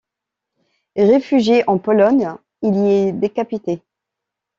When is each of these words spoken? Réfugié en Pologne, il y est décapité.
Réfugié 0.97 1.63
en 1.69 1.77
Pologne, 1.77 2.33
il 2.63 2.75
y 2.75 2.87
est 2.89 3.11
décapité. 3.11 3.83